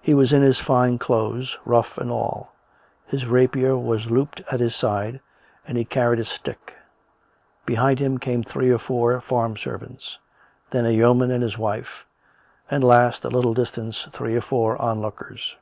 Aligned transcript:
He 0.00 0.14
was 0.14 0.32
in 0.32 0.40
his 0.40 0.60
fine 0.60 0.98
clothes, 1.00 1.58
ruff 1.64 1.98
and 1.98 2.12
all; 2.12 2.54
his 3.08 3.26
rapier 3.26 3.76
was 3.76 4.08
looped 4.08 4.40
at 4.52 4.60
his 4.60 4.76
side, 4.76 5.18
and 5.66 5.76
he 5.76 5.84
carried 5.84 6.20
a 6.20 6.24
stick. 6.24 6.74
Behind 7.66 7.98
him 7.98 8.18
came 8.18 8.44
three 8.44 8.70
or 8.70 8.78
four 8.78 9.20
farm 9.20 9.56
servants; 9.56 10.16
then 10.70 10.86
a 10.86 10.90
yeoman 10.90 11.32
and 11.32 11.42
his 11.42 11.58
wife; 11.58 12.06
and 12.70 12.84
last, 12.84 13.24
at 13.24 13.32
a 13.32 13.34
little 13.34 13.52
distance, 13.52 14.06
three 14.12 14.36
or 14.36 14.40
four 14.42 14.80
onlookers. 14.80 15.56